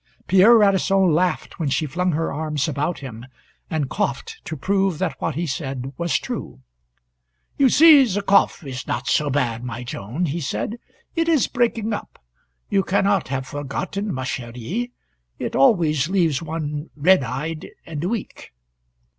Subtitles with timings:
[0.25, 3.23] Pierre Radisson laughed when she flung her arms about him,
[3.69, 6.59] and coughed to prove that what he said was true.
[7.59, 10.77] "You see the cough is not so bad, my Joan," he said.
[11.15, 12.17] "It is breaking up.
[12.67, 14.89] You can not have forgotten, ma cheri?
[15.37, 18.53] It always leaves one red eyed and weak."